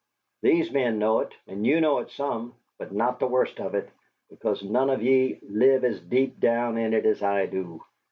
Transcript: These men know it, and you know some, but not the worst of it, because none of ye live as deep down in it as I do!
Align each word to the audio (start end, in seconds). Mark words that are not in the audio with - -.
These 0.41 0.71
men 0.71 0.97
know 0.97 1.19
it, 1.19 1.31
and 1.45 1.63
you 1.63 1.79
know 1.79 2.03
some, 2.07 2.55
but 2.79 2.91
not 2.91 3.19
the 3.19 3.27
worst 3.27 3.59
of 3.59 3.75
it, 3.75 3.87
because 4.31 4.63
none 4.63 4.89
of 4.89 5.03
ye 5.03 5.37
live 5.47 5.83
as 5.83 6.01
deep 6.01 6.39
down 6.39 6.75
in 6.79 6.95
it 6.95 7.05
as 7.05 7.21
I 7.21 7.45
do! 7.45 7.83